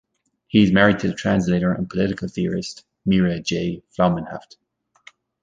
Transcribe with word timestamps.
He 0.47 0.63
is 0.63 0.71
married 0.71 0.97
to 1.01 1.07
the 1.09 1.13
translator 1.13 1.71
and 1.71 1.87
political 1.87 2.27
theorist 2.27 2.85
Mera 3.05 3.39
J. 3.39 3.83
Flaumenhaft. 3.95 4.55